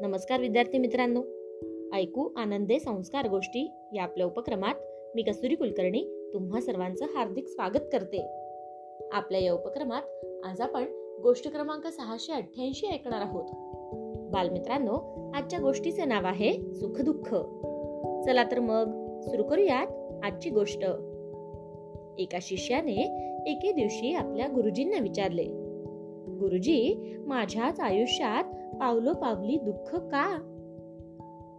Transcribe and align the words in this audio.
नमस्कार 0.00 0.40
विद्यार्थी 0.40 0.78
मित्रांनो. 0.78 1.22
ऐकू 1.96 2.28
आनंदे 2.36 2.78
संस्कार 2.78 3.28
गोष्टी 3.28 3.70
या 3.92 4.02
आपल्या 4.02 4.26
उपक्रमात 4.26 4.74
मी 5.14 5.22
कसुरी 5.22 5.54
कुलकर्णी 5.54 6.30
तुम्हा 6.34 6.60
सर्वांचं 6.60 7.04
हार्दिक 7.04 7.48
स्वागत 7.48 7.84
करते. 7.92 8.26
आपल्या 9.12 9.40
या 9.40 9.52
उपक्रमात 9.52 10.02
आज 10.44 10.60
आपण 10.60 10.84
गोष्ट 11.22 11.48
क्रमांक 11.48 11.86
सहाशे 11.86 12.32
अठ्ठ्याऐंशी 12.32 12.86
ऐकणार 12.86 13.20
आहोत. 13.20 13.44
बालमित्रांनो 14.32 14.96
आजच्या 15.34 15.60
गोष्टीचे 15.60 16.04
नाव 16.04 16.26
आहे 16.26 16.74
सुखदुःख. 16.74 17.34
चला 18.26 18.44
तर 18.44 18.60
मग 18.60 19.20
सुरू 19.20 19.42
करूयात 19.42 19.86
आजची 20.24 20.50
गोष्ट. 20.50 20.84
एका 22.18 22.38
शिष्याने 22.42 22.94
एके 23.52 23.72
दिवशी 23.72 24.14
आपल्या 24.14 24.46
गुरुजींना 24.46 24.98
विचारले 24.98 25.65
गुरुजी 26.40 27.14
माझ्याच 27.26 27.80
आयुष्यात 27.80 28.76
पावलोपावली 28.76 29.56
दुःख 29.56 29.96
का? 29.96 30.38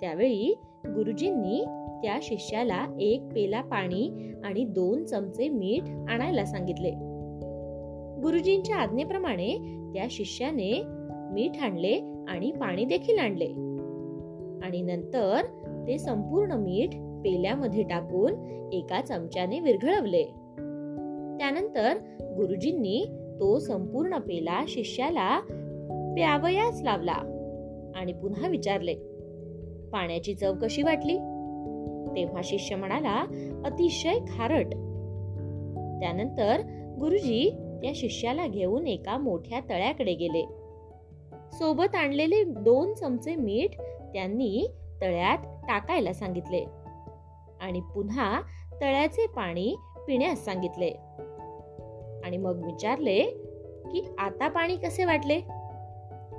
त्यावेळी 0.02 0.56
गुरुजींनी 0.86 1.66
त्या 2.02 2.20
शिष्याला 2.22 2.98
एक 3.00 3.22
पेला 3.36 3.62
पाणी 3.62 4.32
आणि 4.44 4.66
दोन 4.66 5.06
चमचे 5.06 5.50
मीठ 5.50 5.90
आणायला 6.10 6.46
सांगितले. 6.46 6.90
गुरुजींच्या 8.22 8.76
आज्ञेप्रमाणे 8.76 9.58
त्या 9.94 10.08
शिष्याने 10.10 10.82
मीठ 11.08 11.64
आणले 11.64 12.26
आणि 12.28 12.52
पाणी 12.52 12.86
देखील 12.86 13.20
आणले. 13.20 13.48
आणि 14.66 14.82
नंतर 14.82 15.42
ते 15.88 15.98
संपूर्ण 15.98 16.52
मीठ 16.52 16.90
पेल्यामध्ये 16.96 17.84
टाकून 17.84 18.32
एका 18.74 19.02
चमच्याने 19.02 19.60
विरघळवले. 19.60 20.24
त्यानंतर 21.38 21.98
गुरुजींनी 22.22 23.06
तो 23.40 23.60
संपूर्ण 23.60 24.18
पेला 24.18 24.64
शिष्याला 24.68 25.40
प्यावयास 26.16 26.82
लावला 26.84 27.16
आणि 27.96 28.14
पुन्हा 28.14 28.48
विचारले 28.48 28.94
पाण्याची 29.94 30.36
चव 30.36 30.54
कशी 30.62 30.82
वाटली? 30.82 31.18
तेव्हा 32.16 32.42
शिष्य 32.44 32.76
म्हणाला 32.76 33.16
अतिशय 33.66 34.20
खारट. 34.20 34.66
त्यानंतर 36.00 36.62
गुरुजी 37.00 37.50
त्या 37.82 37.92
शिष्याला 37.96 38.48
घेऊन 38.48 38.88
एका 38.88 39.18
मोठ्या 39.18 39.60
तळ्याकडे 39.60 40.14
गेले. 40.14 40.46
सोबत 41.52 41.96
आणलेले 41.96 42.44
दोन 42.44 42.94
चमचे 42.94 43.36
मीठ 43.36 43.82
त्यांनी 44.14 44.68
तळ्यात 45.02 45.38
टाकायला 45.44 46.14
सांगितले 46.14 46.66
आणि 47.62 47.80
पुन्हा 47.80 48.42
तळ्याचे 48.82 49.28
पाणी 49.28 49.76
पिण्यास 50.08 50.46
सांगितले. 50.46 50.90
आणि 52.28 52.38
मग 52.38 52.66
विचारले 52.66 53.24
की 53.92 54.06
आता 54.18 54.48
पाणी 54.48 54.76
कसे 54.76 55.06
वाटले? 55.06 55.40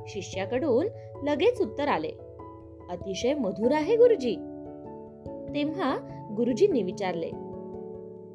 शिष्याकडून 0.08 0.86
लगेच 1.22 1.60
उत्तर 1.60 1.88
आले 1.88 2.10
अतिशय 2.90 3.34
मधुर 3.34 3.72
आहे 3.72 3.96
गुरुजी. 3.96 4.34
तेव्हा 5.54 5.96
गुरुजींनी 6.36 6.82
विचारले 6.82 7.30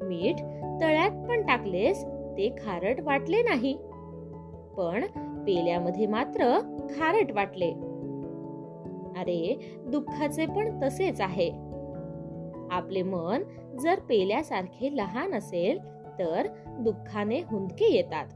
मीठ 0.02 0.36
तळ्यात 0.80 1.28
पण 1.28 1.42
टाकलेस 1.42 2.04
ते 2.04 2.54
खारट 2.64 3.00
वाटले 3.00 3.42
नाही. 3.42 3.74
पण 4.76 5.04
पेल्यामध्ये 5.44 6.06
मात्र 6.06 6.60
खारट 6.90 7.32
वाटले. 7.32 7.70
अरे 9.20 9.74
दुःखाचे 9.86 10.46
पण 10.46 10.80
तसेच 10.82 11.20
आहे. 11.20 11.50
आपले 12.70 13.02
मन 13.02 13.42
जर 13.78 14.00
पेल्यासारखे 14.00 14.96
लहान 14.96 15.34
असेल 15.34 15.93
तर 16.18 16.48
दुःखाने 16.66 17.40
हुंदके 17.40 17.94
येतात. 17.94 18.26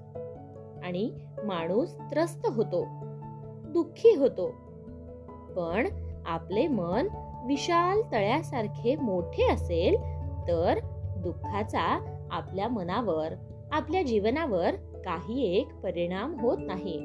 आणि 0.85 1.11
माणूस 1.45 1.97
त्रस्त 1.99 2.47
होतो. 2.47 2.87
दुःखी 3.69 4.15
होतो. 4.15 4.49
पण 5.57 5.87
आपले 6.27 6.69
मन 6.69 7.09
विशाल 7.47 8.01
तळ्यासारखे 8.13 8.97
मोठे 8.97 9.53
असेल 9.53 9.97
तर 10.49 10.79
दुःखाचा 11.17 12.15
आपल्या 12.31 12.69
मनावर 12.69 13.33
आपल्या 13.73 14.03
जीवनावर 14.03 14.75
काही 15.05 15.57
एक 15.57 15.75
परिणाम 15.75 16.41
होत 16.41 16.59
नाही. 16.61 16.99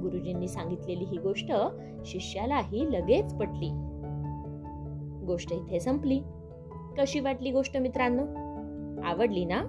गुरुजींनी 0.00 0.48
सांगितलेली 0.48 1.04
ही 1.04 1.16
गोष्ट 1.16 1.52
शिष्यालाही 2.04 2.92
लगेच 2.92 3.34
पटली. 3.34 3.70
गोष्ट 5.26 5.52
इथे 5.52 5.80
संपली. 5.80 6.20
कशी 6.98 7.20
वाटली 7.20 7.50
गोष्ट 7.50 7.76
मित्रांनो? 7.76 8.47
आवडली 9.04 9.44
ना? 9.44 9.64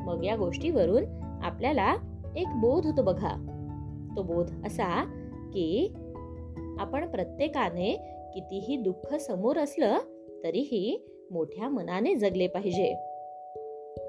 मग 0.00 0.24
या 0.24 0.36
गोष्टीवरून 0.36 1.04
आपल्याला 1.42 1.96
एक 2.36 2.46
बोध 2.46 2.86
होतो 2.86 3.02
बघा. 3.02 3.52
तो 4.16 4.22
बोध 4.22 4.50
असा 4.66 5.04
की 5.54 5.94
आपण 6.78 7.10
प्रत्येकाने 7.10 7.92
कितीही 8.34 8.76
दुःख 8.76 9.14
समोर 9.14 9.58
असलं 9.58 9.98
तरीही 10.44 11.06
मोठ्या 11.30 11.68
मनाने 11.68 12.14
जगले 12.14 12.46
पाहिजे. 12.46 12.94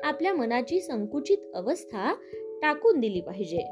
आपल्या 0.04 0.34
मनाची 0.34 0.82
संकुचित 0.82 1.38
अवस्था 1.54 2.14
टाकून 2.62 3.00
दिली 3.00 3.22
पाहिजे. 3.22 3.64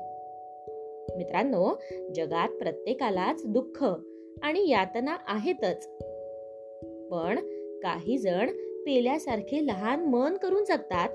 मित्रांनो 1.18 1.75
जगात 2.16 2.50
प्रत्येकालाच 2.50 3.41
दुःख 3.46 3.85
आणि 4.44 4.69
यातना 4.69 5.16
आहेतच. 5.28 5.88
पण 7.12 7.40
काही 7.84 8.18
जण 8.18 8.50
पेल्यासारखे 8.85 9.66
लहान 9.66 10.06
मन 10.06 10.38
करून 10.38 10.63
जगतात 10.63 11.09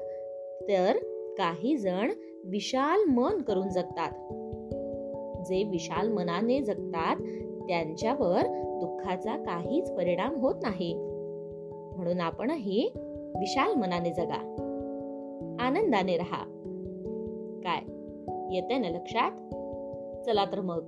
तर 0.68 0.96
काही 1.38 1.76
जण 1.76 2.10
विशाल 2.44 3.04
मन 3.04 3.38
करून 3.38 3.68
जगतात. 3.68 4.10
जे 5.46 5.62
विशाल 5.62 6.08
मनाने 6.08 6.60
जगतात 6.60 7.16
त्यांच्यावर 7.68 8.42
दुःखाचा 8.80 9.36
काहीच 9.36 9.92
परिणाम 9.92 10.36
होत 10.36 10.54
नाही. 10.62 10.94
म्हणून 11.96 12.20
आपणही 12.20 12.90
विशाल 13.38 13.74
मनाने 13.74 14.12
जगा. 14.12 14.56
आनंदाने 15.60 16.16
राहा. 16.16 16.44
काय? 17.64 17.80
येते 18.54 18.78
ना 18.78 18.88
लक्षात? 18.88 19.30
चला 20.26 20.44
तर 20.44 20.60
मग 20.60 20.84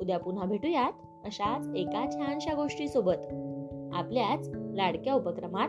उद्या 0.00 0.18
पुन्हा 0.18 0.44
भेटूयात 0.44 0.92
अशाच 1.24 1.76
एका 1.76 2.10
छानशा 2.12 2.54
गोष्टी 2.54 2.88
सोबत 2.88 3.34
आपल्याच 3.92 4.50
लाडक्या 4.54 5.14
उपक्रमात 5.14 5.68